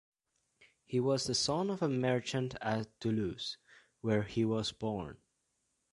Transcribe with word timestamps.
He 0.87 0.99
was 0.99 1.25
the 1.27 1.35
son 1.35 1.69
of 1.69 1.83
a 1.83 1.87
merchant 1.87 2.55
at 2.59 2.99
Toulouse, 2.99 3.57
where 3.99 4.23
he 4.23 4.43
was 4.43 4.71
born. 4.71 5.17